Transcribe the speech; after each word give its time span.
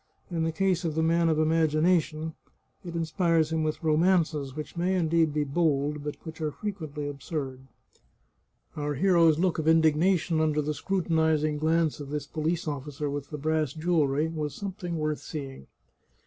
In 0.31 0.43
the 0.45 0.51
case 0.51 0.83
of 0.83 0.95
the 0.95 1.03
man 1.03 1.29
of 1.29 1.37
imagination, 1.37 2.33
it 2.83 2.95
inspires 2.95 3.51
him 3.51 3.63
with 3.63 3.83
romances, 3.83 4.55
which 4.55 4.75
may 4.75 4.95
indeed 4.95 5.31
be 5.31 5.43
bold, 5.43 6.03
but 6.03 6.15
which 6.25 6.41
are 6.41 6.49
fre 6.49 6.69
quently 6.69 7.07
absurd. 7.07 7.67
Our 8.75 8.95
hero's 8.95 9.37
look 9.37 9.59
of 9.59 9.67
indignation 9.67 10.39
under 10.41 10.63
the 10.63 10.73
scrutinizing 10.73 11.59
glance 11.59 11.99
of 11.99 12.09
this 12.09 12.25
police 12.25 12.67
officer 12.67 13.11
with 13.11 13.29
the 13.29 13.37
brass 13.37 13.73
jewellery 13.73 14.27
was 14.27 14.55
something 14.55 14.97
worth 14.97 15.19
seeing. 15.19 15.67